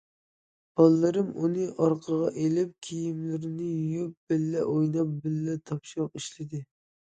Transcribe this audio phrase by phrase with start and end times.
[0.79, 6.67] بالىلىرىم ئۇنى ئارىغا ئېلىپ، كىيىملىرىنى يۇيۇپ، بىللە ئويناپ، بىللە تاپشۇرۇق ئىشلىدى.